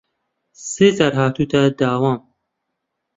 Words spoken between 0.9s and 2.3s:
جار هاتووەتە داوام